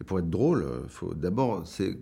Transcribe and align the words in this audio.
Et 0.00 0.04
pour 0.04 0.18
être 0.18 0.30
drôle, 0.30 0.66
il 0.84 0.88
faut 0.88 1.14
d'abord 1.14 1.66
c'est 1.66 1.98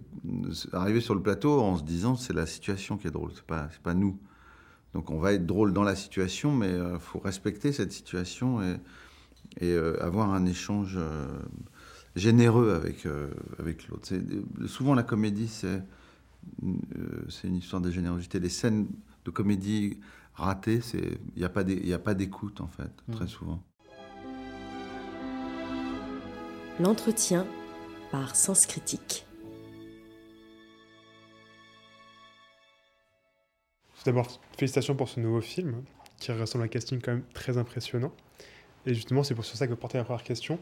arriver 0.73 1.01
sur 1.01 1.15
le 1.15 1.23
plateau 1.23 1.61
en 1.61 1.77
se 1.77 1.83
disant 1.83 2.15
c'est 2.15 2.33
la 2.33 2.47
situation 2.47 2.97
qui 2.97 3.09
est 3.09 3.11
drôle, 3.11 3.33
c'est 3.35 3.45
pas 3.47 3.69
c'est 3.73 3.83
pas 3.83 3.95
nous. 3.95 4.19
Donc 4.95 5.11
on 5.11 5.19
va 5.19 5.33
être 5.33 5.47
drôle 5.47 5.73
dans 5.73 5.83
la 5.83 5.97
situation, 5.97 6.53
mais 6.53 6.71
il 6.71 6.99
faut 7.01 7.19
respecter 7.19 7.73
cette 7.73 7.93
situation 7.93 8.63
et, 8.63 8.77
et 9.61 9.77
avoir 10.01 10.33
un 10.33 10.47
échange 10.47 10.99
généreux 12.17 12.73
avec, 12.73 13.07
avec 13.59 13.89
l'autre. 13.89 14.09
Souvent 14.67 14.95
la 14.95 15.03
comédie, 15.03 15.49
c'est 15.49 15.83
c'est 17.29 17.49
une 17.49 17.57
histoire 17.57 17.83
de 17.83 17.91
générosité. 17.91 18.41
Les 18.41 18.49
scènes 18.49 18.89
de 19.25 19.31
comédie 19.31 19.99
ratées, 20.35 20.81
il 20.95 21.19
n'y 21.37 21.93
a 21.93 21.99
pas 21.99 22.15
d'écoute 22.15 22.61
en 22.61 22.69
fait, 22.69 22.91
très 23.13 23.25
mmh. 23.25 23.29
souvent. 23.29 23.63
L'entretien 26.81 27.47
par 28.11 28.37
Sens 28.37 28.67
Critique. 28.67 29.27
D'abord, 34.05 34.41
félicitations 34.57 34.95
pour 34.95 35.09
ce 35.09 35.21
nouveau 35.21 35.41
film 35.41 35.83
qui 36.19 36.33
ressemble 36.33 36.63
à 36.63 36.67
un 36.67 36.69
casting 36.69 37.01
quand 37.01 37.13
même 37.13 37.25
très 37.35 37.59
impressionnant. 37.59 38.13
Et 38.87 38.95
justement, 38.95 39.23
c'est 39.23 39.35
pour 39.35 39.45
ça 39.45 39.67
que 39.67 39.75
porter 39.75 39.99
la 39.99 40.05
première 40.05 40.23
question, 40.23 40.59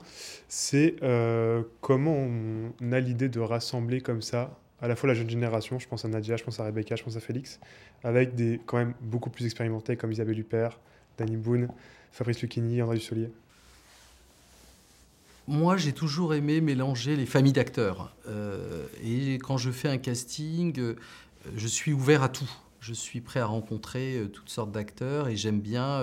c'est 0.48 0.96
euh, 1.02 1.62
comment 1.80 2.14
on 2.14 2.92
a 2.92 2.98
l'idée 2.98 3.28
de 3.28 3.38
rassembler 3.38 4.00
comme 4.00 4.22
ça 4.22 4.58
à 4.80 4.88
la 4.88 4.96
fois 4.96 5.08
la 5.08 5.14
jeune 5.14 5.30
génération, 5.30 5.78
je 5.78 5.88
pense 5.88 6.04
à 6.04 6.08
Nadia, 6.08 6.36
je 6.36 6.44
pense 6.44 6.60
à 6.60 6.64
Rebecca, 6.64 6.96
je 6.96 7.02
pense 7.02 7.16
à 7.16 7.20
Félix, 7.20 7.60
avec 8.04 8.34
des 8.34 8.60
quand 8.66 8.76
même 8.76 8.94
beaucoup 9.00 9.30
plus 9.30 9.44
expérimentés 9.44 9.96
comme 9.96 10.12
Isabelle 10.12 10.38
Huppert, 10.38 10.78
Danny 11.16 11.36
Boone, 11.36 11.68
Fabrice 12.12 12.42
Lucchini, 12.42 12.82
André 12.82 12.96
Dussolier 12.96 13.30
moi, 15.48 15.76
j'ai 15.76 15.92
toujours 15.92 16.34
aimé 16.34 16.60
mélanger 16.60 17.16
les 17.16 17.26
familles 17.26 17.52
d'acteurs. 17.52 18.14
Euh, 18.28 18.86
et 19.02 19.34
quand 19.34 19.56
je 19.56 19.70
fais 19.70 19.88
un 19.88 19.98
casting, 19.98 20.78
euh, 20.78 20.94
je 21.54 21.66
suis 21.68 21.92
ouvert 21.92 22.22
à 22.22 22.28
tout. 22.28 22.50
Je 22.80 22.92
suis 22.92 23.20
prêt 23.20 23.40
à 23.40 23.46
rencontrer 23.46 24.16
euh, 24.16 24.28
toutes 24.28 24.48
sortes 24.48 24.72
d'acteurs 24.72 25.28
et 25.28 25.36
j'aime 25.36 25.60
bien, 25.60 26.02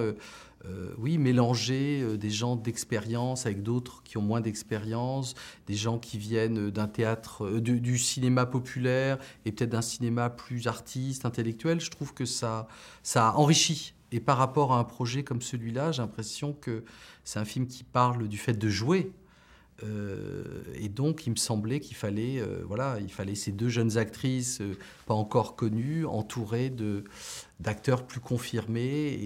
oui, 0.98 1.18
mélanger 1.18 2.18
des 2.18 2.30
gens 2.30 2.56
d'expérience 2.56 3.46
avec 3.46 3.64
d'autres 3.64 4.02
qui 4.04 4.18
ont 4.18 4.22
moins 4.22 4.40
d'expérience, 4.40 5.36
des 5.68 5.76
gens 5.76 6.00
qui 6.00 6.18
viennent 6.18 6.70
d'un 6.70 6.88
théâtre, 6.88 7.60
du, 7.60 7.98
cinéma 7.98 8.46
populaire 8.46 9.18
et 9.44 9.52
peut-être 9.52 9.72
d'un 9.72 9.82
cinéma 9.82 10.30
plus 10.30 10.68
artiste, 10.68 11.26
intellectuel. 11.26 11.82
Je 11.82 11.92
trouve 11.92 12.14
que 12.14 12.24
ça, 12.24 12.70
ça 13.04 13.34
enrichit. 13.36 13.94
Et 14.14 14.22
par 14.22 14.38
rapport 14.38 14.72
à 14.72 14.80
un 14.80 14.86
projet 14.86 15.24
comme 15.26 15.42
celui-là, 15.42 15.92
j'ai 15.92 16.02
l'impression 16.02 16.54
que 16.54 16.86
c'est 17.26 17.40
un 17.40 17.46
film 17.46 17.68
qui 17.68 17.84
parle 17.84 18.30
du 18.30 18.38
fait 18.38 18.54
de 18.54 18.70
jouer, 18.70 19.12
et 19.82 20.90
donc, 20.90 21.26
il 21.28 21.32
me 21.32 21.36
semblait 21.36 21.80
qu'il 21.80 21.96
fallait, 21.96 22.40
euh, 22.40 22.64
voilà, 22.68 22.98
il 23.00 23.12
fallait 23.12 23.36
ces 23.36 23.52
deux 23.52 23.70
jeunes 23.70 23.98
actrices 23.98 24.62
euh, 24.62 24.78
pas 25.06 25.14
encore 25.14 25.56
connues, 25.56 26.06
entourées 26.06 26.70
de 26.70 27.04
d'acteurs 27.60 28.06
plus 28.06 28.20
confirmés 28.20 29.18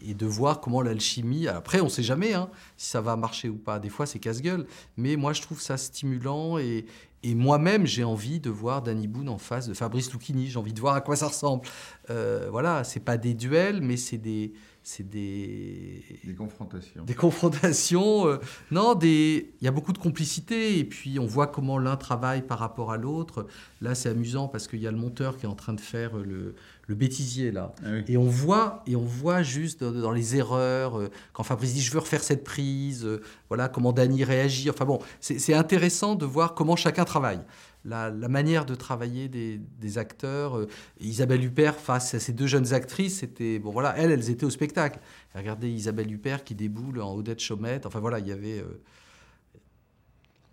et, 0.00 0.14
de 0.14 0.26
voir 0.26 0.60
comment 0.60 0.82
l'alchimie. 0.82 1.48
Après, 1.48 1.80
on 1.80 1.86
ne 1.86 1.90
sait 1.90 2.04
jamais 2.04 2.32
hein, 2.32 2.48
si 2.76 2.90
ça 2.90 3.00
va 3.00 3.16
marcher 3.16 3.48
ou 3.48 3.56
pas. 3.56 3.80
Des 3.80 3.88
fois, 3.88 4.06
c'est 4.06 4.20
casse-gueule. 4.20 4.66
Mais 4.96 5.16
moi, 5.16 5.32
je 5.32 5.42
trouve 5.42 5.60
ça 5.60 5.76
stimulant 5.76 6.58
et, 6.58 6.86
moi-même, 7.24 7.84
j'ai 7.84 8.04
envie 8.04 8.38
de 8.38 8.50
voir 8.50 8.82
Danny 8.82 9.08
Boone 9.08 9.28
en 9.28 9.38
face 9.38 9.66
de 9.66 9.74
Fabrice 9.74 10.12
Lucchini. 10.12 10.46
J'ai 10.48 10.58
envie 10.58 10.72
de 10.72 10.80
voir 10.80 10.94
à 10.94 11.00
quoi 11.00 11.16
ça 11.16 11.26
ressemble. 11.26 11.66
voilà, 12.08 12.84
c'est 12.84 13.00
pas 13.00 13.16
des 13.16 13.34
duels, 13.34 13.80
mais 13.80 13.96
c'est 13.96 14.18
des 14.18 14.52
c'est 14.82 15.08
des... 15.08 16.04
Des 16.24 16.34
confrontations. 16.34 17.04
Des 17.04 17.14
confrontations. 17.14 18.26
Euh, 18.26 18.38
non, 18.70 18.94
des... 18.94 19.52
il 19.60 19.64
y 19.64 19.68
a 19.68 19.70
beaucoup 19.70 19.92
de 19.92 19.98
complicité 19.98 20.78
et 20.78 20.84
puis 20.84 21.18
on 21.18 21.26
voit 21.26 21.46
comment 21.46 21.78
l'un 21.78 21.96
travaille 21.96 22.42
par 22.42 22.58
rapport 22.58 22.90
à 22.90 22.96
l'autre. 22.96 23.46
Là, 23.80 23.94
c'est 23.94 24.08
amusant 24.08 24.48
parce 24.48 24.66
qu'il 24.66 24.80
y 24.80 24.86
a 24.86 24.90
le 24.90 24.96
monteur 24.96 25.38
qui 25.38 25.46
est 25.46 25.48
en 25.48 25.54
train 25.54 25.72
de 25.72 25.80
faire 25.80 26.16
le, 26.16 26.54
le 26.88 26.94
bêtisier 26.94 27.52
là. 27.52 27.74
Ah 27.84 27.90
et 28.06 28.16
on 28.16 28.28
voit 28.28 28.82
et 28.86 28.96
on 28.96 29.04
voit 29.04 29.42
juste 29.42 29.84
dans, 29.84 30.10
les 30.10 30.36
erreurs 30.36 30.98
euh, 30.98 31.10
quand 31.32 31.42
Fabrice 31.42 31.74
dit 31.74 31.80
je 31.80 31.92
veux 31.92 32.00
refaire 32.00 32.22
cette 32.22 32.44
prise, 32.44 33.04
euh, 33.04 33.22
voilà 33.48 33.68
comment 33.68 33.92
Dany 33.92 34.24
réagit. 34.24 34.68
Enfin 34.68 34.84
bon, 34.84 34.98
c'est 35.20 35.54
intéressant 35.54 36.14
de 36.14 36.26
voir 36.26 36.54
comment 36.54 36.76
chacun 36.76 37.04
travaille 37.04 37.40
la, 37.84 38.10
manière 38.28 38.64
de 38.64 38.74
travailler 38.74 39.28
des, 39.28 39.98
acteurs. 39.98 40.56
Euh, 40.56 40.68
Isabelle 41.00 41.44
Huppert 41.44 41.76
face 41.76 42.14
à 42.14 42.20
ces 42.20 42.32
deux 42.32 42.46
jeunes 42.46 42.72
actrices, 42.72 43.18
c'était 43.20 43.58
bon 43.58 43.70
voilà, 43.70 43.94
elles, 43.96 44.10
elles 44.10 44.30
étaient 44.30 44.46
au 44.46 44.50
spectacle. 44.50 44.98
Regardez 45.34 45.68
Isabelle 45.68 46.10
Huppert 46.10 46.44
qui 46.44 46.54
déboule 46.54 47.00
en 47.00 47.14
Odette 47.14 47.40
Chaumette. 47.40 47.86
Enfin 47.86 48.00
voilà, 48.00 48.18
il 48.18 48.28
y 48.28 48.32
avait. 48.32 48.60
Euh, 48.60 48.80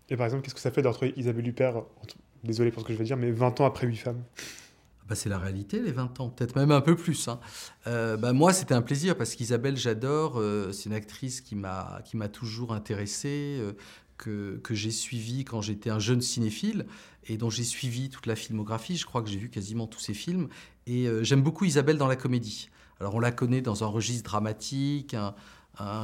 Et 0.09 0.17
par 0.17 0.25
exemple, 0.25 0.43
qu'est-ce 0.43 0.55
que 0.55 0.61
ça 0.61 0.71
fait 0.71 0.81
de 0.81 0.87
retrouver 0.87 1.13
Isabelle 1.15 1.47
Huppert, 1.47 1.83
désolé 2.43 2.71
pour 2.71 2.81
ce 2.81 2.87
que 2.87 2.93
je 2.93 2.97
vais 2.97 3.05
dire, 3.05 3.17
mais 3.17 3.31
20 3.31 3.61
ans 3.61 3.65
après 3.65 3.87
8 3.87 3.95
femmes? 3.95 4.23
Bah, 5.07 5.15
c'est 5.15 5.29
la 5.29 5.39
réalité, 5.39 5.79
les 5.79 5.91
20 5.91 6.19
ans, 6.19 6.29
peut-être 6.29 6.55
même 6.55 6.71
un 6.71 6.81
peu 6.81 6.95
plus. 6.95 7.27
Hein. 7.27 7.39
Euh, 7.87 8.15
bah, 8.15 8.31
moi, 8.31 8.53
c'était 8.53 8.75
un 8.75 8.83
plaisir 8.83 9.17
parce 9.17 9.33
qu'Isabelle, 9.35 9.75
j'adore. 9.75 10.41
c'est 10.71 10.85
une 10.85 10.95
actrice 10.95 11.41
qui 11.41 11.55
m'a 11.55 12.01
toujours 12.31 12.73
intéressé, 12.73 13.59
que, 14.19 14.59
j'ai 14.71 14.91
suivi 14.91 15.45
quand 15.45 15.61
j'étais 15.61 15.89
un 15.89 15.99
jeune 15.99 16.21
cinéphile 16.21 16.85
et 17.27 17.37
dont 17.37 17.49
j'ai 17.49 17.63
suivi 17.63 18.09
toute 18.09 18.25
la 18.25 18.35
filmographie. 18.35 18.97
Je 18.97 19.05
crois 19.05 19.21
que 19.21 19.29
j'ai 19.29 19.37
vu 19.37 19.49
quasiment 19.49 19.87
tous 19.87 19.99
ses 19.99 20.13
films. 20.13 20.49
Et 20.85 21.07
euh, 21.07 21.23
j'aime 21.23 21.41
beaucoup 21.41 21.65
Isabelle 21.65 21.97
dans 21.97 22.07
la 22.07 22.15
comédie. 22.15 22.69
Alors 22.99 23.15
on 23.15 23.19
la 23.19 23.31
connaît 23.31 23.61
dans 23.61 23.83
un 23.83 23.87
registre 23.87 24.29
dramatique, 24.29 25.13
un, 25.15 25.33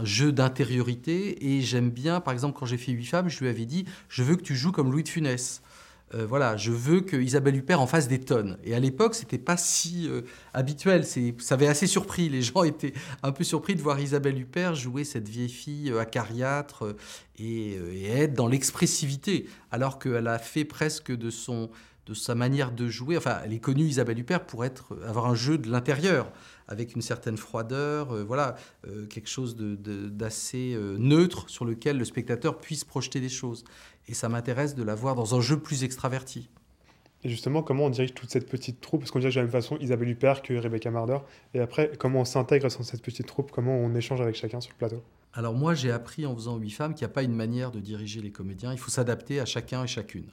jeu 0.04 0.32
d'intériorité. 0.32 1.54
Et 1.54 1.62
j'aime 1.62 1.90
bien, 1.90 2.22
par 2.22 2.34
exemple, 2.34 2.58
quand 2.58 2.66
j'ai 2.66 2.78
fait 2.78 2.94
Huit 2.94 3.06
femmes, 3.06 3.30
je 3.30 3.40
lui 3.42 3.50
avais 3.50 3.66
dit, 3.66 3.86
je 4.08 4.24
veux 4.24 4.38
que 4.38 4.42
tu 4.42 4.56
joues 4.56 4.72
comme 4.72 4.90
Louis 4.90 5.04
de 5.04 5.10
Funès. 5.10 5.62
Euh, 6.14 6.26
voilà, 6.26 6.56
je 6.56 6.72
veux 6.72 7.02
que 7.02 7.18
Isabelle 7.18 7.56
Huppert 7.56 7.82
en 7.82 7.88
fasse 7.88 8.08
des 8.08 8.20
tonnes. 8.20 8.58
Et 8.64 8.76
à 8.76 8.80
l'époque, 8.80 9.16
c'était 9.16 9.40
pas 9.40 9.58
si 9.58 10.08
euh, 10.08 10.22
habituel. 10.54 11.04
Ça 11.04 11.56
avait 11.56 11.68
assez 11.68 11.88
surpris. 11.88 12.30
Les 12.30 12.42
gens 12.44 12.64
étaient 12.64 12.94
un 13.24 13.32
peu 13.32 13.44
surpris 13.44 13.76
de 13.76 13.82
voir 13.82 14.00
Isabelle 14.00 14.40
Huppert 14.40 14.76
jouer 14.76 15.04
cette 15.04 15.28
vieille 15.28 15.50
fille 15.50 15.92
euh, 15.92 16.00
acariâtre 16.00 16.96
et, 17.40 17.74
et 17.74 18.10
être 18.12 18.34
dans 18.34 18.48
l'expressivité, 18.48 19.48
alors 19.72 20.00
qu'elle 20.00 20.28
a 20.28 20.40
fait 20.40 20.64
presque 20.64 21.12
de 21.12 21.30
son 21.30 21.70
de 22.06 22.14
sa 22.14 22.36
manière 22.36 22.72
de 22.72 22.88
jouer. 22.88 23.18
Enfin, 23.18 23.40
elle 23.44 23.54
est 23.54 23.60
connue, 23.60 23.84
Isabelle 23.84 24.20
Huppert, 24.20 24.46
pour 24.46 24.64
être, 24.64 24.98
avoir 25.08 25.26
un 25.26 25.36
jeu 25.36 25.58
de 25.58 25.70
l'intérieur, 25.70 26.32
avec 26.68 26.96
une 26.96 27.02
certaine 27.02 27.38
froideur, 27.38 28.26
voilà, 28.26 28.56
quelque 29.10 29.30
chose 29.30 29.56
d'assez 29.58 30.78
neutre 30.98 31.50
sur 31.50 31.66
lequel 31.66 31.98
le 31.98 32.06
spectateur 32.06 32.60
puisse 32.60 32.84
projeter 32.84 33.20
des 33.20 33.30
choses 33.30 33.64
et 34.08 34.14
ça 34.14 34.30
m'intéresse 34.30 34.76
de 34.76 34.84
la 34.84 34.96
voir 34.96 35.16
dans 35.16 35.36
un 35.36 35.42
jeu 35.42 35.60
plus 35.60 35.84
extraverti. 35.84 36.50
Et 37.24 37.30
justement, 37.30 37.64
comment 37.64 37.86
on 37.86 37.90
dirige 37.90 38.14
toute 38.14 38.30
cette 38.30 38.48
petite 38.48 38.82
troupe? 38.82 39.02
Parce 39.02 39.10
qu'on 39.10 39.18
dirige 39.18 39.34
de 39.34 39.40
la 39.40 39.46
même 39.46 39.52
façon 39.52 39.78
Isabelle 39.80 40.10
Huppert 40.10 40.44
que 40.44 40.54
Rebecca 40.54 40.92
Marder. 40.92 41.18
Et 41.56 41.60
après, 41.60 41.92
comment 41.98 42.22
on 42.22 42.26
s'intègre 42.26 42.68
dans 42.68 42.84
cette 42.84 43.02
petite 43.02 43.26
troupe? 43.26 43.52
Comment 43.52 43.76
on 43.76 43.96
échange 43.96 44.22
avec 44.22 44.36
chacun 44.36 44.62
sur 44.62 44.72
le 44.74 44.78
plateau? 44.78 45.04
Alors 45.34 45.56
moi, 45.56 45.74
j'ai 45.74 45.90
appris 45.92 46.28
en 46.28 46.36
faisant 46.36 46.58
Huit 46.58 46.70
femmes 46.70 46.94
qu'il 46.94 47.06
n'y 47.08 47.12
a 47.12 47.14
pas 47.14 47.24
une 47.24 47.34
manière 47.34 47.72
de 47.72 47.80
diriger 47.80 48.22
les 48.22 48.32
comédiens. 48.32 48.72
Il 48.74 48.78
faut 48.78 48.92
s'adapter 48.92 49.40
à 49.40 49.46
chacun 49.46 49.84
et 49.84 49.88
chacune. 49.88 50.28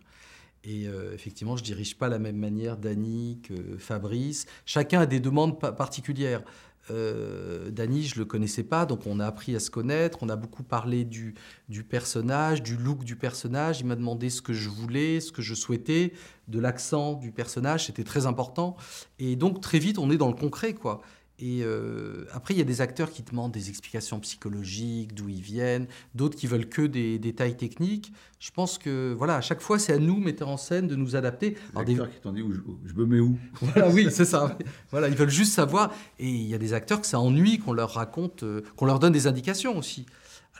Et 0.65 0.87
euh, 0.87 1.12
effectivement, 1.12 1.56
je 1.56 1.65
dirige 1.65 1.97
pas 1.97 2.09
la 2.09 2.19
même 2.19 2.37
manière 2.37 2.77
Dany 2.77 3.41
que 3.43 3.77
Fabrice. 3.78 4.47
Chacun 4.65 5.00
a 5.00 5.06
des 5.06 5.21
demandes 5.21 5.59
particulières. 5.59 6.43
Euh, 6.91 7.71
Dany, 7.71 8.03
je 8.03 8.19
le 8.19 8.25
connaissais 8.25 8.65
pas, 8.65 8.87
donc 8.87 9.06
on 9.06 9.21
a 9.21 9.27
appris 9.27 9.55
à 9.55 9.61
se 9.61 9.71
connaître. 9.71 10.19
On 10.23 10.28
a 10.28 10.37
beaucoup 10.37 10.62
parlé 10.62 11.05
du, 11.05 11.34
du 11.69 11.84
personnage, 11.84 12.62
du 12.62 12.77
look 12.77 13.05
du 13.05 13.17
personnage. 13.17 13.81
Il 13.81 13.87
m'a 13.87 13.97
demandé 13.97 14.31
ce 14.31 14.43
que 14.43 14.53
je 14.53 14.69
voulais, 14.69 15.21
ce 15.21 15.33
que 15.33 15.43
je 15.43 15.55
souhaitais, 15.55 16.12
de 16.49 16.59
l'accent 16.59 17.15
du 17.15 17.33
personnage. 17.33 17.87
C'était 17.87 18.05
très 18.05 18.27
important. 18.27 18.77
Et 19.19 19.37
donc 19.37 19.61
très 19.61 19.79
vite, 19.79 19.99
on 19.99 20.11
est 20.11 20.17
dans 20.17 20.29
le 20.29 20.34
concret, 20.34 20.75
quoi. 20.75 21.03
Et 21.38 21.62
euh, 21.65 22.25
après, 22.32 22.54
il 22.54 22.59
y 22.59 22.60
a 22.60 22.65
des 22.65 22.81
acteurs 22.81 23.10
qui 23.10 23.22
demandent 23.22 23.53
des 23.53 23.69
explications 23.69 24.20
psychologiques, 24.20 25.15
d'où 25.15 25.28
ils 25.28 25.41
viennent, 25.41 25.87
d'autres 26.15 26.37
qui 26.37 26.47
veulent 26.47 26.69
que 26.69 26.82
des 26.82 27.19
détails 27.19 27.56
techniques. 27.56 28.12
Je 28.38 28.50
pense 28.50 28.78
que, 28.78 29.12
voilà, 29.16 29.37
à 29.37 29.41
chaque 29.41 29.60
fois, 29.60 29.79
c'est 29.79 29.93
à 29.93 29.99
nous, 29.99 30.19
metteurs 30.19 30.49
en 30.49 30.56
scène, 30.56 30.87
de 30.87 30.94
nous 30.94 31.17
adapter. 31.17 31.56
Des 31.75 31.93
acteurs 31.93 32.11
qui 32.11 32.20
t'ont 32.20 32.32
dit 32.32 32.43
où 32.43 32.52
je, 32.52 32.94
me 32.94 33.06
mets 33.06 33.19
où? 33.19 33.38
Voilà, 33.61 33.88
oui, 33.88 34.08
c'est 34.11 34.25
ça. 34.25 34.56
Voilà, 34.90 35.08
ils 35.08 35.17
veulent 35.17 35.31
juste 35.31 35.52
savoir. 35.52 35.93
Et 36.19 36.29
il 36.29 36.46
y 36.46 36.55
a 36.55 36.58
des 36.58 36.75
acteurs 36.75 37.00
que 37.00 37.06
ça 37.06 37.19
ennuie 37.19 37.58
qu'on 37.58 37.73
leur 37.73 37.90
raconte, 37.90 38.43
euh, 38.43 38.62
qu'on 38.76 38.87
leur 38.87 38.99
donne 38.99 39.12
des 39.12 39.26
indications 39.26 39.76
aussi. 39.76 40.06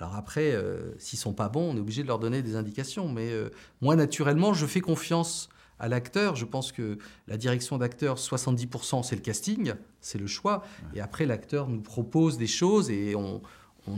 Alors 0.01 0.17
après, 0.17 0.53
euh, 0.53 0.95
s'ils 0.99 1.19
sont 1.19 1.35
pas 1.35 1.49
bons, 1.49 1.73
on 1.73 1.77
est 1.77 1.81
obligé 1.81 2.03
de 2.03 2.09
leur 2.09 2.19
donner 2.19 2.43
des 2.43 2.57
indications. 2.57 3.09
Mais 3.09 3.31
moi, 3.83 3.95
naturellement, 3.95 4.53
je 4.53 4.67
fais 4.67 4.81
confiance 4.81 5.49
à 5.83 5.89
l'acteur. 5.89 6.37
Je 6.37 6.47
pense 6.47 6.73
que 6.73 6.97
la 7.27 7.37
direction 7.37 7.77
d'acteur, 7.77 8.17
70%, 8.17 9.03
c'est 9.03 9.17
le 9.17 9.21
casting, 9.21 9.75
c'est 10.01 10.19
le 10.19 10.29
choix. 10.29 10.65
Et 10.95 11.01
après, 11.01 11.27
l'acteur 11.27 11.69
nous 11.69 11.83
propose 11.83 12.39
des 12.39 12.47
choses 12.47 12.89
et 12.91 13.15
on, 13.17 13.43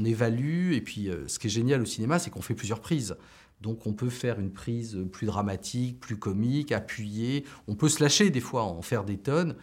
évalue. 0.05 0.73
Et 0.73 0.81
puis, 0.81 1.11
euh, 1.11 1.29
ce 1.29 1.39
qui 1.39 1.47
est 1.47 1.51
génial 1.51 1.83
au 1.83 1.85
cinéma, 1.85 2.19
c'est 2.19 2.31
qu'on 2.31 2.43
fait 2.43 2.55
plusieurs 2.55 2.81
prises. 2.81 3.17
Donc, 3.61 3.87
on 3.87 3.93
peut 3.93 4.09
faire 4.09 4.41
une 4.41 4.51
prise 4.51 4.99
plus 5.13 5.27
dramatique, 5.27 6.01
plus 6.01 6.17
comique, 6.17 6.73
appuyée. 6.73 7.45
On 7.69 7.75
peut 7.75 7.91
se 7.91 8.03
lâcher 8.03 8.31
des 8.31 8.41
fois, 8.41 8.63
en 8.63 8.81
faire 8.81 9.05
des 9.05 9.19
tonnes. 9.19 9.55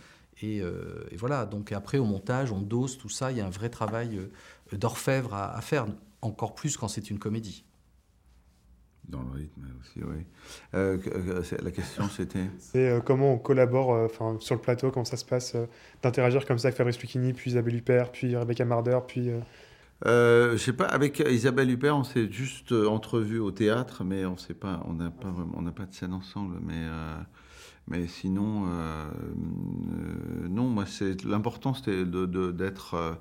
Et, 0.43 0.61
euh, 0.61 1.03
voilà. 1.17 1.47
Donc, 1.47 1.71
après, 1.71 1.97
au 1.97 2.05
montage, 2.05 2.51
on 2.51 2.61
dose 2.61 2.99
tout 2.99 3.09
ça. 3.09 3.31
Il 3.31 3.39
y 3.39 3.41
a 3.41 3.47
un 3.47 3.51
vrai 3.51 3.69
travail 3.69 4.17
euh, 4.17 4.77
d'orfèvre 4.77 5.33
à 5.33 5.59
faire, 5.61 5.87
encore 6.21 6.53
plus 6.53 6.77
quand 6.77 6.87
c'est 6.87 7.09
une 7.09 7.17
comédie. 7.17 7.63
Dans 9.07 9.23
le 9.23 9.31
rythme 9.31 9.63
aussi, 9.79 9.99
oui. 10.03 10.25
Euh, 10.73 10.97
la 11.61 11.71
question, 11.71 12.07
c'était? 12.09 12.49
C'est 12.59 13.03
comment 13.05 13.33
on 13.33 13.37
collabore 13.37 13.89
enfin 13.89 14.37
sur 14.39 14.55
le 14.55 14.61
plateau, 14.61 14.91
comment 14.91 15.05
ça 15.05 15.17
se 15.17 15.25
passe, 15.25 15.55
d'interagir 16.01 16.45
comme 16.45 16.57
ça 16.57 16.67
avec 16.67 16.77
Fabrice 16.77 16.99
Lucchini, 16.99 17.33
puis 17.33 17.51
Isabelle 17.51 17.75
Huppert, 17.75 18.11
puis 18.11 18.35
Rebecca 18.35 18.65
Marder, 18.65 18.99
puis... 19.07 19.31
Euh, 20.07 20.53
je 20.53 20.57
sais 20.57 20.73
pas, 20.73 20.85
avec 20.85 21.19
Isabelle 21.19 21.69
Huppert, 21.69 21.95
on 21.95 22.03
s'est 22.03 22.31
juste 22.31 22.71
entrevu 22.71 23.37
au 23.37 23.51
théâtre, 23.51 24.03
mais 24.03 24.25
on 24.25 24.37
sait 24.37 24.55
pas, 24.55 24.81
on 24.87 24.93
n'a 24.93 25.11
pas 25.11 25.31
on 25.53 25.61
n'a 25.61 25.71
pas 25.71 25.85
de 25.85 25.93
scène 25.93 26.13
ensemble, 26.13 26.57
mais 26.65 26.87
mais 27.87 28.07
sinon, 28.07 28.65
non, 30.49 30.69
moi 30.69 30.85
c'est 30.87 31.23
l'important, 31.23 31.75
c'était 31.75 32.05
de, 32.05 32.51
d'être 32.51 33.19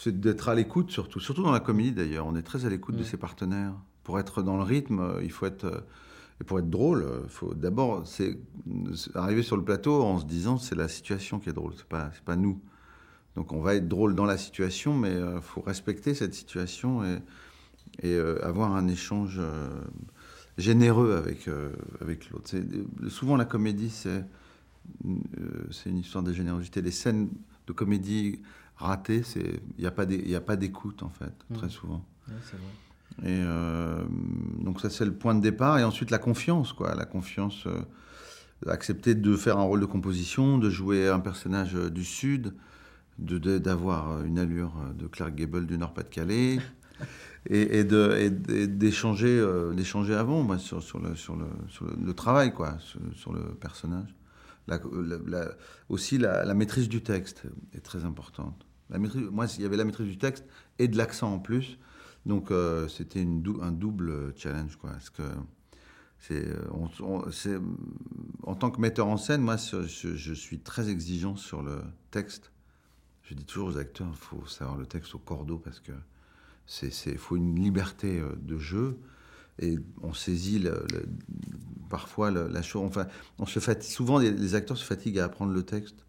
c'est 0.00 0.18
d'être 0.18 0.48
à 0.48 0.54
l'écoute 0.54 0.90
surtout, 0.90 1.20
surtout 1.20 1.42
dans 1.42 1.52
la 1.52 1.60
comédie 1.60 1.92
d'ailleurs. 1.92 2.26
On 2.26 2.34
est 2.34 2.42
très 2.42 2.64
à 2.64 2.70
l'écoute 2.70 2.96
de 2.96 3.04
ses 3.04 3.18
partenaires. 3.18 3.74
Pour 4.04 4.18
être 4.18 4.42
dans 4.42 4.56
le 4.56 4.62
rythme, 4.62 5.00
euh, 5.00 5.22
il 5.22 5.30
faut 5.30 5.46
être 5.46 5.64
euh, 5.64 5.80
et 6.40 6.44
pour 6.44 6.58
être 6.58 6.70
drôle, 6.70 7.06
il 7.24 7.28
faut 7.28 7.52
d'abord 7.52 8.06
c'est 8.06 8.38
arriver 9.14 9.42
sur 9.42 9.58
le 9.58 9.62
plateau 9.62 10.02
en 10.02 10.18
se 10.18 10.24
disant 10.24 10.56
c'est 10.56 10.74
la 10.74 10.88
situation 10.88 11.38
qui 11.38 11.50
est 11.50 11.52
drôle, 11.52 11.74
c'est 11.76 11.84
pas 11.84 12.10
pas 12.24 12.36
nous. 12.36 12.58
Donc 13.36 13.52
on 13.52 13.60
va 13.60 13.74
être 13.74 13.88
drôle 13.88 14.14
dans 14.14 14.24
la 14.24 14.38
situation, 14.38 14.94
mais 14.94 15.12
il 15.12 15.16
euh, 15.18 15.40
faut 15.42 15.60
respecter 15.60 16.14
cette 16.14 16.32
situation 16.32 17.04
et, 17.04 17.18
et 18.02 18.18
avoir 18.42 18.74
un 18.74 18.88
échange 18.88 19.38
généreux 20.56 21.14
avec 21.14 21.50
avec 22.00 22.30
l'autre. 22.30 22.50
Souvent 23.08 23.36
la 23.36 23.44
comédie 23.44 23.90
c'est 23.90 24.24
c'est 25.70 25.90
une 25.90 25.98
histoire 25.98 26.24
de 26.24 26.32
générosité. 26.32 26.80
Les 26.80 26.90
scènes 26.90 27.28
de 27.66 27.72
comédie 27.72 28.40
raté, 28.76 29.22
c'est 29.22 29.60
il 29.78 29.80
n'y 29.80 30.34
a 30.34 30.40
pas 30.40 30.56
d'écoute 30.56 31.02
en 31.02 31.10
fait, 31.10 31.32
mmh. 31.50 31.54
très 31.56 31.68
souvent. 31.68 32.04
Et 33.22 33.42
euh, 33.44 34.02
donc 34.60 34.80
ça 34.80 34.88
c'est 34.88 35.04
le 35.04 35.12
point 35.12 35.34
de 35.34 35.40
départ 35.40 35.78
et 35.78 35.84
ensuite 35.84 36.10
la 36.10 36.18
confiance 36.18 36.72
quoi, 36.72 36.94
la 36.94 37.04
confiance, 37.04 37.66
euh, 37.66 37.82
accepter 38.66 39.14
de 39.14 39.36
faire 39.36 39.58
un 39.58 39.62
rôle 39.62 39.80
de 39.80 39.86
composition, 39.86 40.56
de 40.56 40.70
jouer 40.70 41.08
un 41.08 41.20
personnage 41.20 41.76
euh, 41.76 41.90
du 41.90 42.04
sud, 42.04 42.54
d'avoir 43.18 44.24
une 44.24 44.38
allure 44.38 44.72
de 44.98 45.06
Clark 45.06 45.34
Gable 45.34 45.66
du 45.66 45.76
Nord-Pas-de-Calais. 45.76 46.58
et, 47.50 47.84
d'échanger 47.84 49.46
d'échanger 49.74 50.14
avant 50.14 50.42
moi, 50.42 50.58
sur, 50.58 50.82
sur, 50.82 50.98
le, 50.98 51.14
sur, 51.16 51.36
le, 51.36 51.46
sur 51.68 51.84
le, 51.86 52.14
travail 52.14 52.52
quoi 52.52 52.76
sur 53.14 53.32
le 53.32 53.40
personnage 53.54 54.14
aussi 55.88 56.18
la, 56.18 56.54
maîtrise 56.54 56.88
du 56.88 57.02
texte 57.02 57.42
est 57.74 57.80
très 57.80 58.04
importante 58.04 58.66
moi, 59.30 59.46
il 59.56 59.62
y 59.62 59.66
avait 59.66 59.76
la 59.76 59.84
maîtrise 59.84 60.08
du 60.08 60.18
texte 60.18 60.44
et 60.78 60.88
de 60.88 60.96
l'accent 60.96 61.32
en 61.32 61.38
plus. 61.38 61.78
Donc, 62.26 62.50
euh, 62.50 62.88
c'était 62.88 63.22
un 63.22 63.72
double 63.72 64.34
challenge. 64.36 64.78
Euh, 66.30 66.54
en 68.42 68.54
tant 68.54 68.70
que 68.70 68.80
metteur 68.80 69.06
en 69.06 69.16
scène, 69.16 69.40
moi, 69.40 69.56
je, 69.56 70.34
suis 70.34 70.58
très 70.60 70.90
exigeant 70.90 71.36
sur 71.36 71.62
le 71.62 71.80
texte. 72.10 72.52
Je 73.22 73.34
dis 73.34 73.44
toujours 73.44 73.68
aux 73.68 73.78
acteurs, 73.78 74.08
il 74.10 74.16
faut 74.16 74.44
savoir 74.46 74.76
le 74.76 74.86
texte 74.86 75.14
au 75.14 75.18
cordeau 75.18 75.58
parce 75.58 75.80
que 75.80 75.92
c'est, 76.66 77.16
faut 77.16 77.36
une 77.36 77.56
liberté 77.56 78.20
euh, 78.20 78.34
de 78.42 78.58
jeu 78.58 78.98
et 79.58 79.78
on 80.02 80.12
saisit 80.12 80.66
parfois 81.88 82.30
la 82.30 82.62
chose. 82.62 82.82
Enfin, 82.82 83.06
souvent 83.80 84.18
les, 84.18 84.54
acteurs 84.54 84.78
se 84.78 84.84
fatiguent 84.84 85.18
à 85.18 85.24
apprendre 85.24 85.52
le 85.52 85.62
texte 85.62 86.04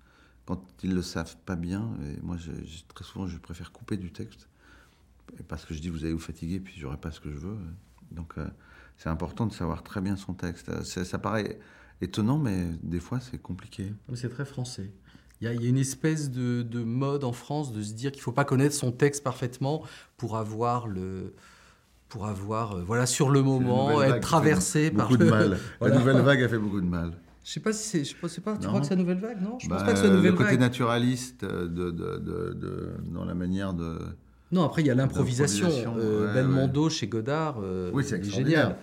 quand 0.46 0.64
ils 0.84 0.94
le 0.94 1.02
savent 1.02 1.36
pas 1.46 1.56
bien. 1.56 1.90
Et 2.06 2.22
moi, 2.22 2.38
très 2.94 3.04
souvent, 3.04 3.28
je 3.28 3.38
préfère 3.38 3.72
couper 3.72 3.98
du 3.98 4.12
texte 4.12 4.48
parce 5.48 5.66
que 5.66 5.74
je 5.74 5.81
dis 5.81 5.89
vous 5.89 6.04
allez 6.04 6.13
vous 6.13 6.19
fatiguer, 6.19 6.60
puis 6.60 6.75
j'aurai 6.78 6.98
pas 6.98 7.12
ce 7.12 7.19
que 7.19 7.31
je 7.31 7.38
veux. 7.38 7.57
Donc, 8.12 8.33
euh, 8.38 8.48
c'est 8.98 9.10
important 9.10 9.45
de 9.45 9.54
savoir 9.54 9.83
très 9.83 10.01
bien 10.01 10.16
son 10.16 10.33
texte. 10.33 10.83
Ça, 10.83 11.19
paraît 11.19 11.60
étonnant, 12.01 12.38
mais 12.38 12.68
des 12.83 13.00
fois, 13.00 13.19
c'est 13.19 13.42
compliqué. 13.42 13.94
C'est 14.13 14.30
très 14.30 14.45
français. 14.45 14.92
Il 15.39 15.45
y, 15.45 15.48
a, 15.48 15.54
une 15.54 15.78
espèce 15.78 16.30
de, 16.30 16.83
mode 16.83 17.24
en 17.24 17.31
France 17.31 17.74
de 17.74 17.81
se 17.81 17.94
dire 17.94 18.12
qu'il 18.12 18.22
faut 18.22 18.31
pas 18.31 18.45
connaître 18.45 18.75
son 18.75 18.92
texte 18.92 19.24
parfaitement 19.24 19.83
pour 20.18 20.38
avoir 20.38 20.88
le 20.88 21.33
pour 22.10 22.28
avoir 22.28 22.74
euh, 22.74 22.83
voilà 22.83 23.06
sur 23.06 23.30
le 23.30 23.42
moment 23.42 24.01
être 24.04 24.19
traversé 24.19 24.92
par 24.92 25.07
beaucoup 25.07 25.24
de 25.24 25.30
mal. 25.30 25.57
La 25.81 25.92
nouvelle 25.92 26.22
vague 26.22 26.44
a 26.44 26.50
fait 26.50 26.57
beaucoup 26.57 26.81
de 26.81 26.86
mal. 26.86 27.13
Je 27.44 27.51
sais 27.51 27.60
pas 27.60 27.74
si 27.74 27.88
c'est. 27.88 28.04
Je 28.04 28.28
sais 28.28 28.42
pas. 28.42 28.57
Tu 28.57 28.68
crois 28.68 28.81
que 28.81 28.86
c'est 28.86 28.95
la 28.95 29.01
nouvelle 29.01 29.19
vague, 29.19 29.42
non? 29.42 29.57
Je 29.60 29.68
pense 29.68 29.80
bah, 29.80 29.86
pas 29.86 29.94
que 29.94 29.98
c'est 29.98 30.07
la 30.07 30.16
nouvelle 30.16 30.31
vague. 30.31 30.39
Le 30.42 30.45
côté 30.45 30.57
naturaliste 30.57 31.44
de, 31.44 31.68
de, 31.68 32.18
de, 32.19 32.92
dans 33.12 33.25
la 33.25 33.33
manière 33.33 33.74
de. 33.74 33.98
Non, 34.51 34.63
après 34.63 34.81
il 34.81 34.88
y 34.88 34.92
a 34.92 34.95
l'improvisation. 34.95 35.69
Euh, 35.98 36.33
Belmondo 36.33 36.89
chez 36.89 37.07
Godard. 37.07 37.57
Euh, 37.63 37.92
oui, 37.94 38.03
c'est 38.06 38.24
génial. 38.24 38.77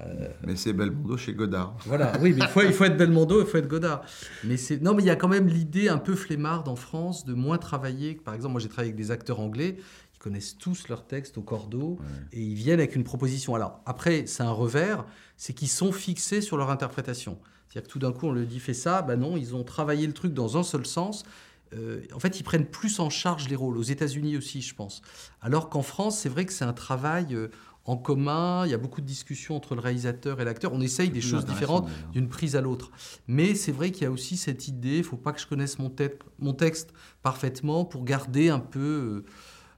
Euh, 0.00 0.28
mais 0.46 0.56
c'est 0.56 0.72
Belmondo 0.72 1.16
chez 1.16 1.34
Godard. 1.34 1.76
Voilà, 1.84 2.12
oui, 2.20 2.32
mais 2.32 2.44
il 2.44 2.48
faut, 2.48 2.62
il 2.62 2.72
faut 2.72 2.84
être 2.84 2.96
Belmondo, 2.96 3.40
il 3.40 3.46
faut 3.46 3.58
être 3.58 3.68
Godard. 3.68 4.02
Mais 4.44 4.56
c'est 4.56 4.80
non, 4.80 4.94
mais 4.94 5.02
il 5.02 5.06
y 5.06 5.10
a 5.10 5.16
quand 5.16 5.28
même 5.28 5.46
l'idée 5.46 5.88
un 5.88 5.98
peu 5.98 6.14
flemmarde 6.14 6.66
en 6.68 6.76
France 6.76 7.24
de 7.24 7.34
moins 7.34 7.58
travailler. 7.58 8.14
Par 8.14 8.34
exemple, 8.34 8.52
moi 8.52 8.60
j'ai 8.60 8.68
travaillé 8.68 8.92
avec 8.92 8.96
des 8.96 9.10
acteurs 9.10 9.40
anglais 9.40 9.76
ils 10.14 10.18
connaissent 10.18 10.56
tous 10.56 10.88
leurs 10.88 11.04
textes 11.04 11.36
au 11.36 11.42
cordeau 11.42 11.98
et 12.32 12.40
ils 12.40 12.54
viennent 12.54 12.78
avec 12.78 12.94
une 12.94 13.02
proposition. 13.02 13.56
Alors 13.56 13.80
après, 13.86 14.24
c'est 14.26 14.44
un 14.44 14.52
revers, 14.52 15.04
c'est 15.36 15.52
qu'ils 15.52 15.68
sont 15.68 15.90
fixés 15.90 16.40
sur 16.40 16.56
leur 16.56 16.70
interprétation. 16.70 17.38
C'est-à-dire 17.68 17.88
que 17.88 17.92
tout 17.92 17.98
d'un 17.98 18.12
coup, 18.12 18.28
on 18.28 18.32
le 18.32 18.44
dit 18.44 18.60
fais 18.60 18.74
ça, 18.74 19.02
ben 19.02 19.16
non, 19.16 19.36
ils 19.36 19.56
ont 19.56 19.64
travaillé 19.64 20.06
le 20.06 20.12
truc 20.12 20.34
dans 20.34 20.56
un 20.58 20.62
seul 20.62 20.86
sens. 20.86 21.24
Euh, 21.74 22.02
en 22.14 22.18
fait, 22.18 22.38
ils 22.40 22.42
prennent 22.42 22.66
plus 22.66 23.00
en 23.00 23.10
charge 23.10 23.48
les 23.48 23.56
rôles, 23.56 23.78
aux 23.78 23.82
États-Unis 23.82 24.36
aussi, 24.36 24.62
je 24.62 24.74
pense. 24.74 25.02
Alors 25.40 25.68
qu'en 25.68 25.82
France, 25.82 26.18
c'est 26.18 26.28
vrai 26.28 26.44
que 26.44 26.52
c'est 26.52 26.64
un 26.64 26.72
travail 26.72 27.34
euh, 27.34 27.48
en 27.84 27.96
commun, 27.96 28.64
il 28.64 28.70
y 28.70 28.74
a 28.74 28.78
beaucoup 28.78 29.00
de 29.00 29.06
discussions 29.06 29.56
entre 29.56 29.74
le 29.74 29.80
réalisateur 29.80 30.40
et 30.40 30.44
l'acteur. 30.44 30.72
On 30.72 30.80
essaye 30.80 31.10
des 31.10 31.20
choses 31.20 31.44
différentes 31.44 31.88
d'une 32.12 32.28
prise 32.28 32.54
à 32.54 32.60
l'autre. 32.60 32.92
Mais 33.26 33.54
c'est 33.54 33.72
vrai 33.72 33.90
qu'il 33.90 34.04
y 34.04 34.06
a 34.06 34.10
aussi 34.10 34.36
cette 34.36 34.68
idée, 34.68 34.96
il 34.96 34.98
ne 34.98 35.02
faut 35.02 35.16
pas 35.16 35.32
que 35.32 35.40
je 35.40 35.46
connaisse 35.46 35.78
mon, 35.78 35.92
mon, 36.38 36.52
texte 36.52 36.92
parfaitement 37.22 37.84
pour 37.84 38.04
garder 38.04 38.50
un 38.50 38.60
peu... 38.60 39.24
Euh, 39.24 39.24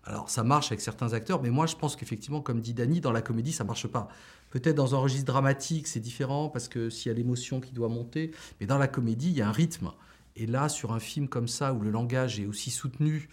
alors 0.07 0.29
ça 0.29 0.45
marche 0.45 0.67
avec 0.67 0.83
certains 0.83 1.15
acteurs, 1.15 1.41
mais 1.41 1.49
moi 1.49 1.65
je 1.65 1.77
pense 1.77 1.97
qu'effectivement, 1.97 2.43
comme 2.43 2.61
dit 2.61 2.75
Dany, 2.75 3.01
dans 3.01 3.13
la 3.13 3.23
comédie, 3.23 3.53
ça 3.53 3.65
marche 3.65 3.87
pas. 3.87 4.09
Peut-être 4.51 4.77
dans 4.77 4.95
un 4.95 4.99
registre 4.99 5.25
dramatique, 5.25 5.87
c'est 5.87 5.99
différent 5.99 6.51
parce 6.51 6.69
que 6.69 6.91
s'il 6.91 7.11
y 7.11 7.15
a 7.15 7.17
l'émotion 7.17 7.59
qui 7.59 7.73
doit 7.73 7.89
monter, 7.89 8.33
mais 8.61 8.67
dans 8.67 8.77
la 8.77 8.87
comédie, 8.87 9.31
il 9.31 9.37
y 9.37 9.41
a 9.41 9.49
un 9.49 9.53
rythme. 9.53 9.93
Et 10.37 10.47
là, 10.47 10.69
sur 10.69 10.93
un 10.93 11.01
film 11.01 11.29
comme 11.29 11.49
ça, 11.49 11.73
où 11.73 11.81
le 11.81 11.91
langage 11.91 12.41
est 12.41 12.47
aussi 12.47 12.71
soutenu, 12.71 13.29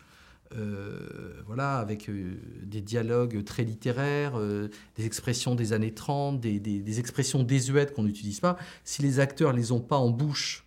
euh, 0.56 1.42
voilà, 1.48 1.78
avec 1.78 2.10
euh, 2.10 2.38
des 2.64 2.82
dialogues 2.82 3.44
très 3.46 3.64
littéraires, 3.64 4.38
euh, 4.38 4.70
des 4.98 5.06
expressions 5.06 5.56
des 5.56 5.72
années 5.72 5.94
30, 5.94 6.40
des, 6.42 7.00
expressions 7.00 7.44
désuètes 7.44 7.94
qu'on 7.94 8.04
n'utilise 8.04 8.42
pas, 8.42 8.58
si 8.84 9.02
les 9.02 9.20
acteurs 9.20 9.54
les 9.54 9.72
ont 9.72 9.80
pas 9.80 9.96
en 9.96 10.10
bouche 10.10 10.66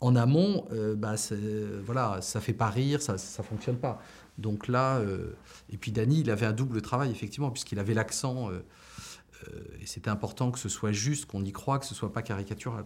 en 0.00 0.14
amont, 0.14 0.64
bah, 0.96 1.16
voilà, 1.84 2.20
ça 2.22 2.40
fait 2.40 2.52
pas 2.52 2.70
rire, 2.70 3.02
ça 3.02 3.14
ne 3.14 3.42
fonctionne 3.42 3.78
pas. 3.78 4.00
Donc 4.36 4.68
là, 4.68 5.02
et 5.72 5.76
puis 5.76 5.90
Dany, 5.90 6.20
il 6.20 6.30
avait 6.30 6.46
un 6.46 6.52
double 6.52 6.82
travail, 6.82 7.10
effectivement, 7.10 7.50
puisqu'il 7.50 7.80
avait 7.80 7.94
l'accent 7.94 8.48
et 9.80 9.86
c'était 9.86 10.10
important 10.10 10.52
que 10.52 10.60
ce 10.60 10.68
soit 10.68 10.92
juste, 10.92 11.26
qu'on 11.26 11.44
y 11.44 11.50
croit, 11.50 11.80
que 11.80 11.84
ce 11.84 11.96
soit 11.96 12.12
pas 12.12 12.22
caricatural. 12.22 12.84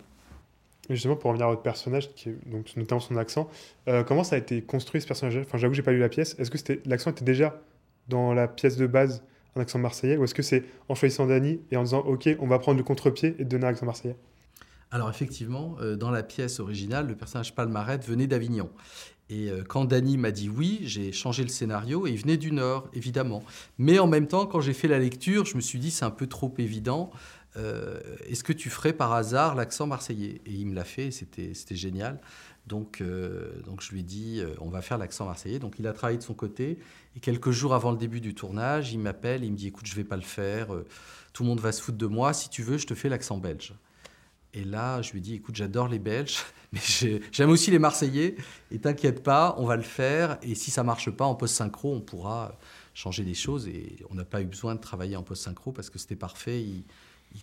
Justement, 0.95 1.17
pour 1.17 1.31
revenir 1.31 1.47
à 1.47 1.51
votre 1.51 1.63
personnage, 1.63 2.13
qui 2.15 2.31
donc, 2.47 2.77
notamment 2.77 3.01
son 3.01 3.17
accent, 3.17 3.49
euh, 3.89 4.05
comment 4.05 4.25
ça 4.25 4.37
a 4.37 4.39
été 4.39 4.63
construit 4.63 5.01
ce 5.01 5.07
personnage 5.07 5.39
Enfin, 5.39 5.59
j'avoue, 5.59 5.75
j'ai 5.75 5.83
pas 5.83 5.93
lu 5.93 5.99
la 5.99 6.09
pièce. 6.09 6.37
Est-ce 6.39 6.51
que 6.51 6.81
l'accent 6.87 7.11
était 7.11 7.25
déjà 7.25 7.61
dans 8.09 8.35
la 8.35 8.49
pièce 8.49 8.77
de 8.77 8.87
base 8.87 9.25
un 9.55 9.61
accent 9.61 9.79
marseillais, 9.79 10.17
ou 10.17 10.25
est-ce 10.25 10.35
que 10.35 10.43
c'est 10.43 10.65
en 10.89 10.95
choisissant 10.95 11.27
Dany 11.27 11.61
et 11.71 11.77
en 11.77 11.83
disant 11.83 12.01
OK, 12.01 12.29
on 12.41 12.47
va 12.47 12.59
prendre 12.59 12.79
le 12.79 12.85
contre-pied 12.85 13.37
et 13.39 13.45
donner 13.45 13.67
un 13.67 13.69
accent 13.69 13.87
marseillais? 13.87 14.17
Alors 14.91 15.09
effectivement, 15.09 15.77
euh, 15.81 15.97
dans 15.97 16.11
la 16.11 16.23
pièce 16.23 16.61
originale, 16.61 17.07
le 17.07 17.15
personnage 17.15 17.55
Palmaret 17.55 17.99
venait 17.99 18.27
d'Avignon. 18.27 18.71
Et 19.31 19.49
euh, 19.49 19.63
quand 19.67 19.87
Dany 19.87 20.19
m'a 20.19 20.31
dit 20.31 20.51
oui, 20.51 20.81
j'ai 20.83 21.13
changé 21.13 21.43
le 21.43 21.49
scénario 21.49 22.07
et 22.07 22.11
il 22.11 22.19
venait 22.19 22.37
du 22.37 22.53
Nord, 22.53 22.89
évidemment. 22.93 23.43
Mais 23.79 23.99
en 23.99 24.07
même 24.07 24.27
temps, 24.27 24.47
quand 24.47 24.61
j'ai 24.61 24.75
fait 24.75 24.89
la 24.89 24.99
lecture, 24.99 25.47
je 25.47 25.57
me 25.57 25.61
suis 25.61 25.79
dit 25.79 25.91
c'est 25.91 26.05
un 26.05 26.11
peu 26.11 26.27
trop 26.27 26.53
évident. 26.59 27.11
Euh, 27.57 28.01
est-ce 28.27 28.45
que 28.45 28.53
tu 28.53 28.71
ferais 28.71 28.93
par 28.93 29.13
hasard 29.13 29.55
l'accent 29.55 29.87
marseillais? 29.87 30.41
Et 30.47 30.53
il 30.53 30.67
me 30.67 30.75
l'a 30.75 30.85
fait, 30.85 31.11
c'était 31.11 31.55
génial. 31.71 32.21
Donc, 32.67 33.03
donc 33.65 33.83
je 33.83 33.91
lui 33.91 34.01
ai 34.01 34.03
dit 34.05 34.41
on 34.61 34.69
va 34.69 34.83
faire 34.83 34.97
l'accent 34.97 35.27
marseillais. 35.27 35.59
Donc 35.59 35.79
il 35.79 35.87
a 35.87 35.93
travaillé 35.93 36.19
de 36.19 36.23
son 36.23 36.35
côté. 36.35 36.79
Et 37.17 37.21
quelques 37.21 37.51
jours 37.51 37.75
avant 37.75 37.91
le 37.91 37.99
début 37.99 38.21
du 38.21 38.35
tournage, 38.35 38.93
il 38.93 39.01
m'appelle, 39.01 39.45
il 39.45 39.51
me 39.51 39.57
dit 39.57 39.69
écoute, 39.69 39.87
je 39.87 39.95
vais 39.95 40.05
pas 40.05 40.17
le 40.17 40.23
faire, 40.23 40.69
tout 41.33 41.43
le 41.43 41.49
monde 41.49 41.61
va 41.61 41.73
se 41.73 41.83
foutre 41.83 41.99
de 41.99 42.07
moi. 42.07 42.33
Si 42.33 42.49
tu 42.49 42.63
veux, 42.63 42.79
je 42.79 42.87
te 42.87 42.95
fais 42.95 43.09
l'accent 43.09 43.39
belge. 43.39 43.75
Et 44.55 44.65
là, 44.65 45.01
je 45.01 45.13
lui 45.13 45.19
ai 45.19 45.23
dit, 45.23 45.35
écoute, 45.35 45.57
j'adore 45.57 45.89
les 45.89 45.99
Belges, 45.99 46.39
mais 46.73 46.81
j'aime 47.33 47.51
aussi 47.51 47.71
les 47.71 47.79
Marseillais, 47.79 48.37
et 48.71 48.79
t'inquiète 48.79 49.23
pas, 49.23 49.55
on 49.59 49.65
va 49.65 49.77
le 49.77 49.83
faire, 49.83 50.39
et 50.43 50.55
si 50.55 50.71
ça 50.71 50.83
marche 50.83 51.11
pas 51.11 51.25
en 51.25 51.35
post-synchro, 51.35 51.95
on 51.95 52.01
pourra 52.01 52.59
changer 52.93 53.25
des 53.25 53.35
choses, 53.35 53.67
et 53.69 53.97
on 54.11 54.15
n'a 54.15 54.25
pas 54.25 54.43
eu 54.43 54.47
besoin 54.47 54.75
de 54.75 54.81
travailler 54.81 55.17
en 55.17 55.23
post-synchro 55.23 55.73
parce 55.73 55.89
que 55.89 55.99
c'était 55.99 56.17
parfait, 56.17 56.63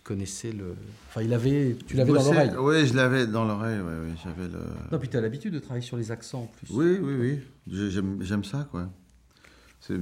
connaissait 0.02 0.52
le... 0.52 0.74
Enfin, 1.08 1.22
il 1.22 1.32
avait... 1.32 1.76
Tu 1.86 1.96
l'avais 1.96 2.12
dans 2.12 2.22
l'oreille 2.22 2.52
Oui, 2.58 2.86
je 2.86 2.94
l'avais 2.94 3.26
dans 3.26 3.44
l'oreille, 3.44 3.80
oui, 3.80 3.94
oui, 4.04 4.12
j'avais 4.22 4.48
le... 4.48 4.60
Non, 4.92 4.98
puis 4.98 5.08
tu 5.08 5.16
as 5.16 5.20
l'habitude 5.20 5.54
de 5.54 5.58
travailler 5.58 5.84
sur 5.84 5.96
les 5.96 6.10
accents 6.10 6.42
en 6.42 6.46
plus. 6.46 6.68
Oui, 6.70 6.98
oui, 7.02 7.40
oui, 7.68 7.90
j'aime 8.20 8.44
ça, 8.44 8.68
quoi. 8.70 8.88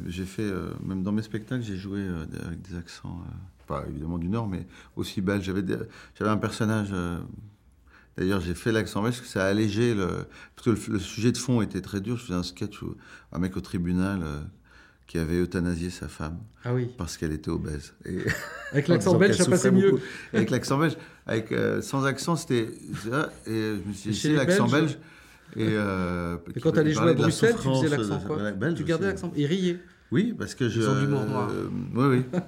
J'ai 0.07 0.25
fait, 0.25 0.43
euh, 0.43 0.71
même 0.85 1.03
dans 1.03 1.13
mes 1.13 1.23
spectacles, 1.23 1.63
j'ai 1.63 1.77
joué 1.77 2.01
euh, 2.01 2.25
avec 2.47 2.61
des 2.63 2.77
accents... 2.77 3.23
Euh, 3.27 3.33
pas 3.69 3.85
évidemment 3.89 4.19
du 4.19 4.29
Nord, 4.29 4.49
mais 4.49 4.67
aussi 4.97 5.21
belge. 5.21 5.45
J'avais, 5.45 5.63
j'avais 6.19 6.31
un 6.31 6.39
personnage. 6.39 6.89
Euh, 6.93 7.21
d'ailleurs, 8.17 8.41
j'ai 8.41 8.55
fait 8.55 8.73
l'accent 8.73 9.03
belge 9.03 9.17
parce 9.17 9.27
que 9.27 9.33
ça 9.33 9.45
a 9.45 9.49
allégé 9.49 9.95
le. 9.95 10.27
Parce 10.57 10.65
que 10.65 10.91
le, 10.91 10.99
sujet 10.99 11.31
de 11.31 11.37
fond 11.37 11.61
était 11.63 11.83
très 11.83 12.01
dur. 12.01 12.17
Je 12.17 12.25
faisais 12.25 12.39
un 12.39 12.43
sketch 12.43 12.83
où 12.83 12.97
un 13.31 13.39
mec 13.39 13.57
au 13.57 13.61
tribunal 13.61 14.23
euh, 14.25 14.41
qui 15.09 15.19
avait 15.19 15.41
euthanasié 15.41 15.91
sa 15.91 16.07
femme. 16.07 16.39
Ah 16.65 16.73
oui. 16.73 16.89
Parce 16.97 17.17
qu'elle 17.17 17.33
était 17.33 17.51
obèse. 17.51 17.95
Et 18.05 18.19
avec 18.71 18.87
l'accent 18.89 19.19
belge, 19.19 19.37
ça 19.37 19.51
passait 19.51 19.73
mieux. 19.73 19.99
Avec 20.33 20.51
l'accent 20.51 20.79
belge. 20.79 20.97
Avec, 21.27 21.53
sans 21.81 22.05
accent, 22.05 22.37
c'était. 22.37 22.69
Et 23.47 23.51
je 23.51 23.89
me 23.89 23.93
suis 23.93 24.11
dit, 24.11 24.37
l'accent 24.37 24.69
belge. 24.69 24.99
Et, 25.57 25.75
quand 26.63 26.73
tu 26.73 26.79
allais 26.79 26.93
jouer 26.93 27.11
à 27.11 27.15
Bruxelles, 27.15 27.57
tu 27.61 27.69
faisais 27.69 27.89
l'accent 27.89 28.21
quoi 28.21 28.39
Tu 28.77 28.85
gardais 28.85 29.07
l'accent. 29.07 29.33
Il 29.35 29.47
riait. 29.47 29.81
Oui, 30.13 30.35
parce 30.39 30.55
que 30.55 30.69
je. 30.69 30.81
Ils 30.81 30.89
ont 30.89 31.01
du 31.01 31.07
noir. 31.09 31.51
oui, 31.95 32.07
oui. 32.33 32.41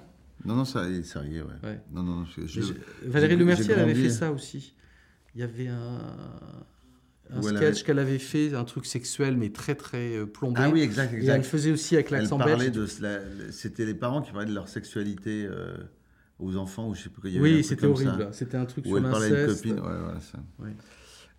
Non, 0.44 0.54
non, 0.54 0.64
ça, 0.64 0.84
ça 1.04 1.20
riait, 1.20 1.42
ouais. 1.42 1.48
ouais. 1.62 1.80
Non, 1.92 2.02
non, 2.02 2.24
je, 2.24 2.62
Valérie 3.06 3.36
Lemercier, 3.36 3.74
elle 3.74 3.80
avait 3.80 3.94
fait 3.94 4.10
ça 4.10 4.32
aussi. 4.32 4.74
Il 5.34 5.40
y 5.40 5.44
avait 5.44 5.68
un, 5.68 6.00
un 7.32 7.42
sketch 7.42 7.82
qu'elle 7.84 7.98
avait 7.98 8.18
fait, 8.18 8.54
un 8.54 8.64
truc 8.64 8.86
sexuel, 8.86 9.36
mais 9.36 9.50
très, 9.50 9.74
très 9.74 10.16
euh, 10.16 10.26
plombé. 10.26 10.60
Ah 10.62 10.70
oui, 10.70 10.80
exact, 10.80 11.12
exact. 11.12 11.32
Et 11.32 11.36
elle 11.36 11.44
faisait 11.44 11.72
aussi 11.72 11.94
avec 11.94 12.10
l'accent 12.10 12.38
belge. 12.38 12.70
De, 12.72 12.86
c'était 13.50 13.84
les 13.84 13.94
parents 13.94 14.22
qui 14.22 14.32
parlaient 14.32 14.48
de 14.48 14.54
leur 14.54 14.68
sexualité 14.68 15.46
euh, 15.46 15.76
aux 16.38 16.56
enfants, 16.56 16.88
ou 16.88 16.94
je 16.94 17.02
sais 17.02 17.10
plus 17.10 17.20
quoi. 17.20 17.30
Oui, 17.40 17.62
c'était 17.64 17.86
horrible. 17.86 18.28
C'était 18.32 18.56
un 18.56 18.66
truc 18.66 18.84
Où 18.86 18.88
sur 18.88 18.98
elle 18.98 19.10
parlait 19.10 19.30
de 19.30 19.46
copine, 19.46 19.74
ouais, 19.74 19.80
voilà, 19.80 20.20
ça. 20.20 20.38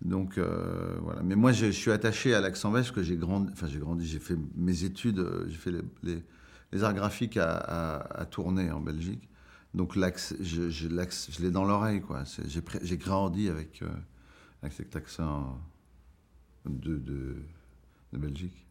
Donc 0.02 0.36
euh, 0.36 0.96
voilà. 1.00 1.22
Mais 1.22 1.36
moi, 1.36 1.52
je, 1.52 1.66
suis 1.66 1.90
attaché 1.90 2.34
à 2.34 2.40
l'accent 2.40 2.72
belge 2.72 2.86
parce 2.86 2.96
que 2.96 3.02
j'ai 3.02 3.16
grandi, 3.16 3.52
enfin 3.52 3.68
j'ai 3.68 3.78
grandi, 3.78 4.06
j'ai 4.06 4.18
fait 4.18 4.36
mes 4.56 4.82
études, 4.82 5.24
j'ai 5.46 5.56
fait 5.56 5.70
les, 6.02 6.24
les, 6.72 6.82
arts 6.82 6.94
graphiques 6.94 7.36
à, 7.36 7.98
à, 7.98 8.24
tourner 8.26 8.70
en 8.72 8.80
Belgique. 8.80 9.28
Donc 9.74 9.94
l'axe, 9.94 10.34
je, 10.40 10.68
je, 10.70 10.88
l'ai 10.88 11.50
dans 11.50 11.64
l'oreille, 11.64 12.00
quoi. 12.00 12.24
J'ai 12.82 12.96
grandi 12.96 13.48
avec, 13.48 13.82
avec 14.62 14.74
cet 14.74 14.96
accent 14.96 15.60
de, 16.66 17.36
Belgique. 18.12 18.66